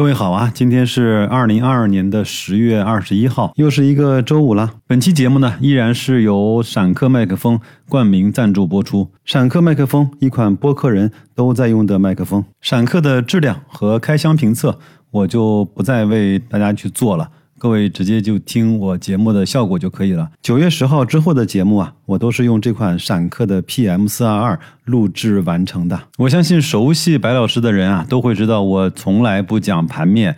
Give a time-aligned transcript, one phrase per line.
[0.00, 4.70] 各位好啊，今天是二零二二年的十月二十一号，又是一个周五了。
[4.86, 9.10] 本期节目呢，依然是由闪客麦克风冠名赞助播出。
[9.26, 12.42] 闪客麦克风，一款播客人都在用的麦克风。
[12.62, 14.78] 闪客的质量和开箱评测，
[15.10, 17.28] 我就不再为大家去做了。
[17.60, 20.30] 各位直接就听我节目的效果就可以了。
[20.40, 26.00] 九月十号之后的节目啊，我都是用这款闪客的 PM 四二二录制完成的。
[26.16, 30.34] 我相信熟悉白老师的人啊，都会知道我从来不讲盘面，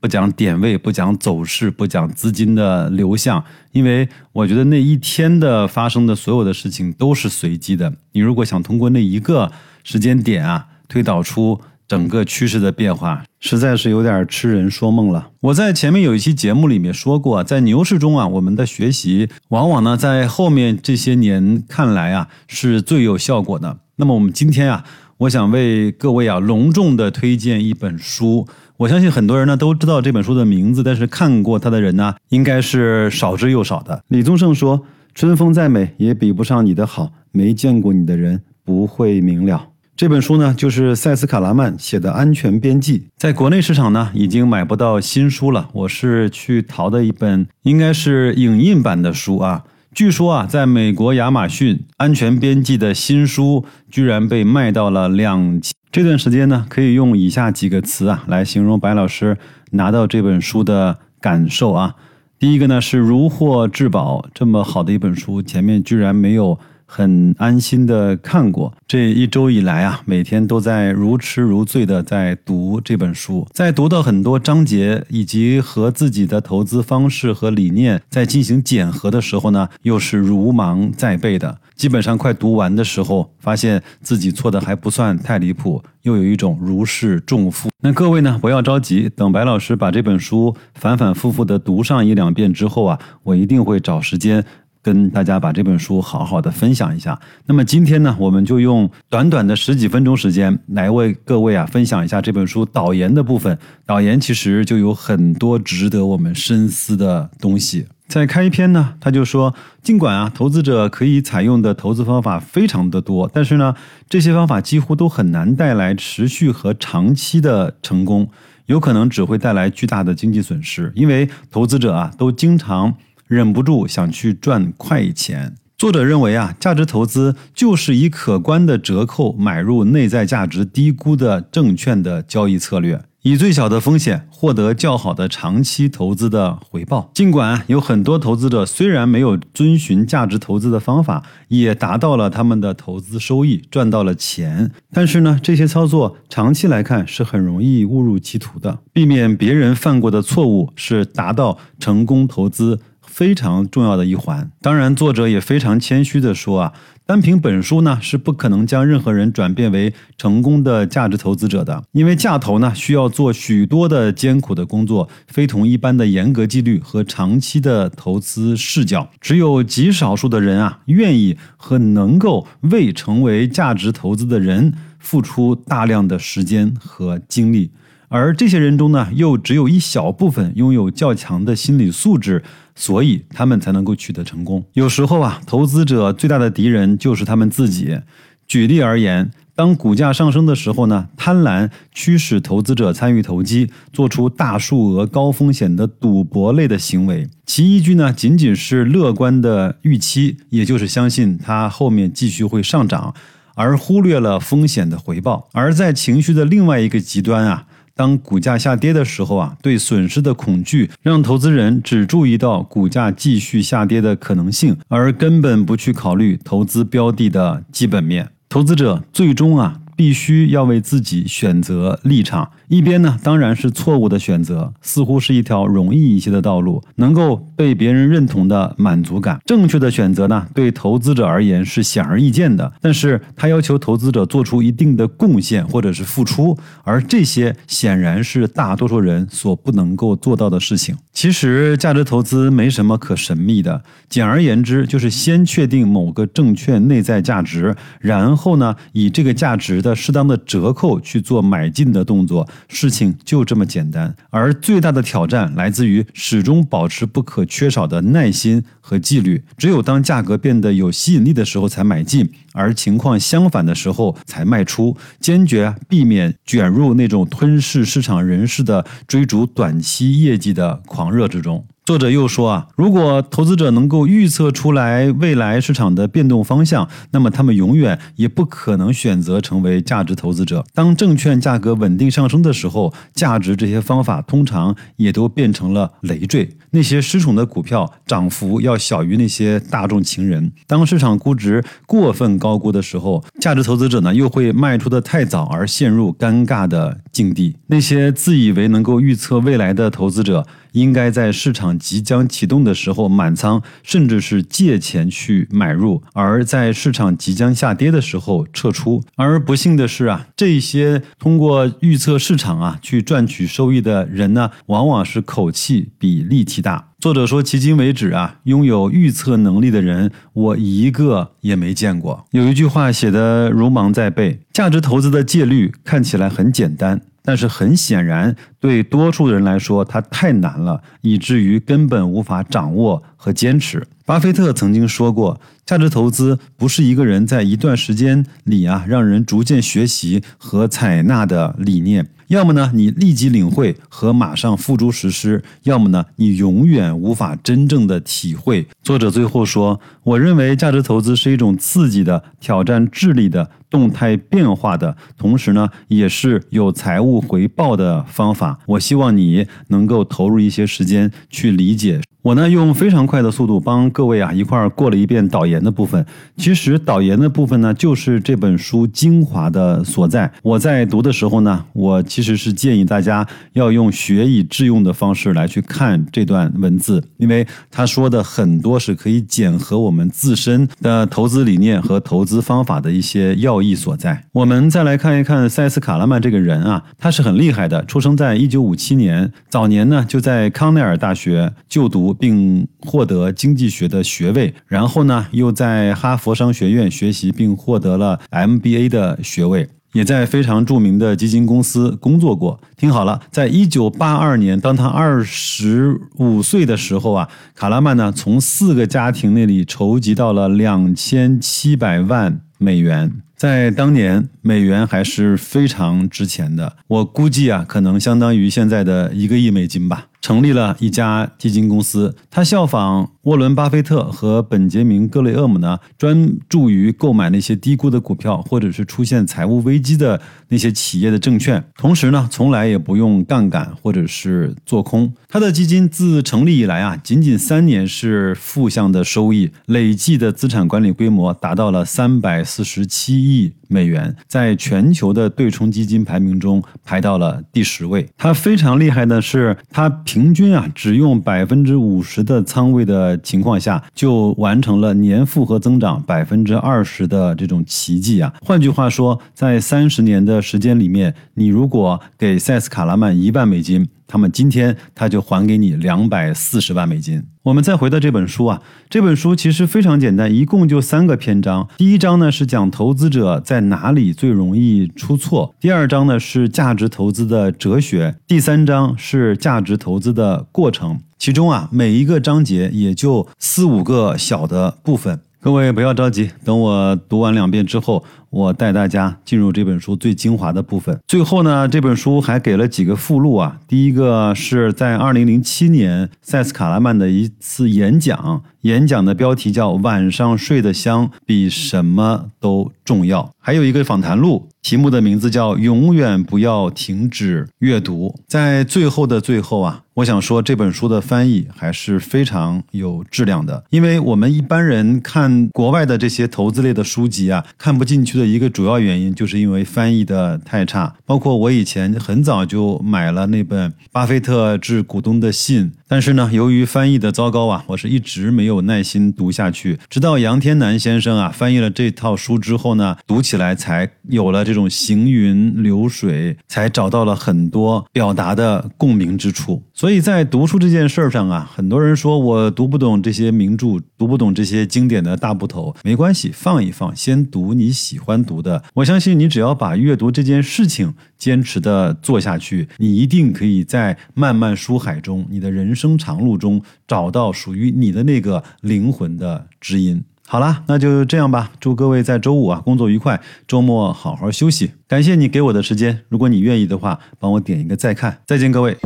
[0.00, 7.90] 不讲点位，不讲走势，不讲资金的流向，因为我觉得那一天的发生的所有的事情都是随机的。
[8.12, 9.50] 你如果想通过那一个
[9.82, 11.58] 时间点啊，推导出。
[11.88, 15.28] 整个趋势的变化实在是有点痴人说梦了。
[15.40, 23.78] 我在前面有一期节目里面说过，在牛市中啊，我们的学习往往呢，在后面这些年看来啊，是最有效果的。
[23.98, 24.84] 那么我们今天啊，
[25.18, 28.48] 我想为各位啊，隆重的推荐一本书。
[28.78, 34.02] 我相信很多人呢都知道这本书的名字，但是看过它的人呢，应该是少之又少的。
[34.08, 34.82] 李宗盛说
[35.14, 37.12] ：“春风再美，也比不上你的好。
[37.30, 42.98] 没见过你的人，不会明了。”这本书呢，就是塞斯·卡拉曼写的《安全边际》。
[43.16, 45.70] 在国内市场呢，已经买不到新书了。
[45.72, 49.64] 我是去淘的一本，应该是影印版的书啊。
[49.94, 55.72] 据说啊，在美国亚马逊，《安全边际》的新书居然被卖到了两千。
[55.90, 59.38] 这段时间呢，可以用以下几个词啊来形容白老师
[59.70, 61.94] 拿到这本书的感受啊。
[62.38, 66.58] 第一个呢是如获至宝，这么好的一本书，前面居然没有。
[66.86, 81.58] 很安心的看过这一周以来啊，每天都在如痴如醉的在读这本书，在读到很多章节以及和自己的投资方式和理念在进行检核的时候呢，又是如芒在背的。
[81.74, 87.68] 基本上快读完的时候，发现自己错的还不算太离谱，又有一种如释重负。
[87.82, 94.42] 那各位呢，不要着急，等白老师把这本书反反复复的读上一两遍之后啊，我一定会找时间。
[94.86, 97.18] 跟大家把这本书好好的分享一下。
[97.46, 103.58] 那么今天呢，我们就用短短的十几分钟时间来为各位啊分享一下这本书导言的部分。
[103.84, 107.88] 导言其实就有很多值得我们深思的东西。
[108.06, 109.52] 在开篇呢，他就说，
[109.82, 113.74] 尽管啊，投资者可以采用的投资方法非常的多，但是呢，
[114.08, 118.28] 这些方法几乎都很难带来持续和长期的成功，
[118.66, 122.94] 有可能只会带来巨大的经济损失，因为投资者啊都经常。
[123.26, 125.54] 忍不住想去赚快钱。
[125.76, 133.02] 作者认为啊，价值投资就是以可观的折扣买入内在价值低估的证券的交易策略。
[133.22, 137.10] 以最小的风险获得较好的长期投资的回报。
[137.12, 148.78] 尽管有很多投资者虽然没有遵循价值投资的方法，也达到了他们的投资收益，赚到了钱，但是呢，这些操作长期来看是很容易误入歧途的。
[148.92, 154.50] 避免别人犯过的错误是达到成功投资非常重要的一环。
[154.60, 156.72] 当然，作者也非常谦虚地说啊。
[157.06, 169.08] 单凭本书呢，是不可能将任何人转变为成功的价值投资者的，因为价投呢需要做许多的艰苦的工作，非同一般的严格纪律和长期的投资视角。
[169.20, 177.70] 只有极少数的人啊，愿意和能够为成为价值投资的人付出大量的时间和精力。
[178.08, 182.44] 而这些人中呢，又只有一小部分拥有较强的心理素质，
[182.74, 184.64] 所以他们才能够取得成功。
[184.74, 187.98] 有时候啊，投资者最大的敌人就是他们自己。
[188.46, 197.28] 举例而言，当股价上升的时候呢，贪婪驱使投资者参与投机，做出大数额、高风险的赌博类的行为。
[197.44, 203.12] 其依据呢，仅仅是乐观的预期，也就是相信它后面继续会上涨，
[203.56, 205.48] 而忽略了风险的回报。
[205.52, 207.66] 而在情绪的另外一个极端啊。
[207.96, 218.28] 当股价下跌的时候啊，对损失的恐惧让投资人只注意到股价继续下跌的可能性，而根本不去考虑投资标的的基本面。
[218.48, 219.80] 投资者最终啊。
[219.96, 229.40] 必须要为自己选择立场，一边呢当然是错误的选择，似乎是一条容易一些的道路，能够被别人认同的满足感。
[229.46, 240.94] 正确的选择呢，对投资者而言是显而易见的，但是他要求投资者做出一定的贡献或者是付出，而这些显然是大多数人所不能够做到的事情。
[241.16, 249.80] 其实价值投资没什么可神秘的，简而言之就是先确定某个证券内在价值，然后呢以这个价值。
[249.86, 254.14] 的适当的折扣去做买进的动作，事情就这么简单。
[254.30, 259.42] 而最大的挑战来自于始终保持不可缺少的耐心和纪律。
[259.56, 271.62] 只有当价格变得有吸引力的时候才买进，而情况相反的时候才卖出，坚决避免卷入那种吞噬市场人士的追逐短期业绩的狂热之中。
[271.86, 280.64] 作者又说啊，如果投资者能够预测出来未来市场的变动方向，那么他们永远也不可能选择成为价值投资者。
[280.74, 286.56] 当证券价格稳定上升的时候，价值这些方法通常也都变成了累赘。
[286.72, 290.50] 那些失宠的股票涨幅要小于那些大众情人。
[290.66, 297.54] 当市场估值过分高估的时候，价值投资者呢又会卖出的太早，而陷入尴尬的境地。
[297.68, 300.44] 那些自以为能够预测未来的投资者。
[300.76, 309.02] 应该在市场即将启动的时候满仓，甚至是借钱去买入；而在市场即将下跌的时候撤出。
[309.16, 316.90] 而不幸的是啊，这些通过预测市场啊去赚取收益的人呢，往往是口气比力气大。
[316.98, 322.26] 作者说，迄今为止啊，拥有预测能力的人，我一个也没见过。
[322.32, 327.00] 有一句话写的如芒在背：价值投资的戒律看起来很简单。
[327.26, 333.86] 但是很显然，对多数人来说，它太难了，以至于根本无法掌握和坚持。
[334.04, 342.06] 巴菲特曾经说过，价值投资不是一个人在一段时间里啊，让人逐渐学习和采纳的理念。
[342.28, 348.66] 要么呢，你立即领会和马上付诸实施；要么呢，你永远无法真正的体会。
[348.82, 358.58] 作者最后说：“我认为价值投资是一种刺激的、挑战智力的、动态变化的，同时呢，也是有财务回报的方法。
[358.66, 366.04] 我希望你能够投入一些时间去理解。”我呢，用非常快的速度帮各位啊一块儿过了一遍导言的部分。
[366.36, 370.28] 其实导言的部分呢，就是这本书精华的所在。
[370.42, 384.24] 我在读的时候呢，我其实是建议大家要用学以致用的方式来去看这段文字，因为他说的很多是可以检核我们自身的投资理念和投资方法的一些要要义所在。
[384.32, 392.16] 我们再来看一看塞斯·卡拉曼这个人啊，他是很厉害的，出生在一九五七年，早年呢就在康奈尔大学就读。
[392.18, 402.58] 并获得经济学的学位，然后呢，又在哈佛商学院学习，并获得了 MBA 的学位，也在非常著名的基金公司工作过。
[402.76, 413.12] 听好了，在一九八二年，当他二十五岁的时候啊，卡拉曼呢，从四个家庭那里筹集到了两千七百万美元。
[413.36, 420.06] 在当年，美元还是非常值钱的，我估计啊，可能相当于现在的一个亿美金吧。
[420.26, 431.62] 成立了一家基金公司，他效仿沃伦·巴菲特和本杰明·格雷厄姆呢，专注于购买那些低估的股票，或者是出现财务危机的那些企业的证券。
[431.76, 435.14] 同时呢，从来也不用杠杆或者是做空。
[435.28, 443.52] 他的基金自成立以来啊，仅仅三年是负向的收益，累计的资产管理规模达到了三百四十七亿。
[443.68, 448.08] 美元在全球的对冲基金排名中排到了第十位。
[448.16, 458.32] 它非常厉害的是，它平均啊只用百分之五十的仓位的情况下，就完成了年复合增长百分之二十的这种奇迹啊！
[458.42, 463.88] 换句话说，在三十年的时间里面，你如果给塞斯卡拉曼一万美金。
[464.06, 467.22] 他们今天他就还给你两百四十万美金。
[467.42, 471.68] 我们再回到这本书啊，这本书其实非常简单，一共就三个篇章。
[471.76, 480.98] 第一章呢是讲投资者在哪里最容易出错，第二章呢是价值投资的哲学，第三章是价值投资的过程。
[481.18, 485.20] 其中啊每一个章节也就四五个小的部分。
[485.46, 488.02] 各位不要着急，等我读完两遍之后。
[488.30, 490.98] 我带大家进入这本书最精华的部分。
[491.06, 493.60] 最后呢，这本书还给了几个附录啊。
[493.68, 503.22] 第一个是在二零零七年塞斯卡拉曼的一次演讲，演讲的标题叫《晚上睡得香比什么都重要》。
[503.38, 508.12] 还有一个访谈录，题目的名字叫《永远不要停止阅读》。
[508.26, 518.26] 在最后的最后啊，我想说这本书的翻译还是非常有质量的，因为我们一般人看国外的这些投资类的书籍啊，看不进去的。
[518.26, 525.64] 一个主要原因就是因为翻译的太差，包括我以前很早就买了那本《巴菲特致股东的信》。
[525.88, 529.78] 但是呢，由于翻译的糟糕啊，我是一直没有耐心读下去。
[529.88, 539.62] 直到杨天南先生啊翻译了这套书之后呢，读起来才有了这种行云流水，才找到了很多表达的共鸣之处。
[539.72, 548.64] 所以在读书这件事儿上啊，很多人说我读不懂这些名著，读不懂这些经典的大部头，没关系，放一放，先读你喜欢读的。
[548.74, 555.75] 我相信你只要把阅读这件事情坚持的做下去，你一定可以在漫漫书海中，你的人。
[555.76, 560.02] 生长路中找到属于你的那个灵魂的知音。
[560.26, 561.52] 好啦，那就这样吧。
[561.60, 564.72] 祝各位在周五啊工作愉快，周末好好休息。
[564.88, 568.18] 感谢你给我的时间，如果你愿意的话，帮我点一个再看。
[568.26, 568.76] 再见，各位。